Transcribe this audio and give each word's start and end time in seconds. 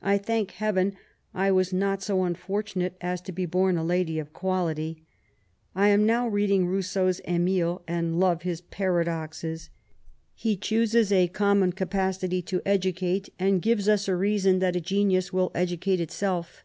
I 0.00 0.16
thank 0.16 0.52
Heaven 0.52 0.96
I 1.34 1.50
was 1.50 1.72
not 1.72 2.00
so 2.00 2.22
unfortunate 2.22 2.94
as 3.00 3.20
to 3.22 3.32
be 3.32 3.46
bom 3.46 3.76
a 3.76 3.82
lady 3.82 4.20
of 4.20 4.32
quality. 4.32 5.02
I 5.74 5.88
am 5.88 6.06
now 6.06 6.28
reading 6.28 6.66
Rousseau's 6.68 7.20
Emile, 7.26 7.82
and 7.88 8.20
love 8.20 8.42
his 8.42 8.60
paradoxes. 8.60 9.70
He 10.36 10.56
chooses 10.56 11.10
a 11.10 11.26
common 11.26 11.70
62 11.70 11.82
MABY 11.84 11.96
WOLLSTONECBAFT 11.96 11.96
GODWIN. 11.96 12.02
capacity 12.06 12.42
to 12.42 12.62
educate, 13.04 13.28
and 13.40 13.60
gives 13.60 13.88
as 13.88 14.06
a 14.06 14.14
reason 14.14 14.60
that 14.60 14.76
a 14.76 14.80
genius 14.80 15.32
will 15.32 15.50
educate 15.52 15.98
itself. 16.00 16.62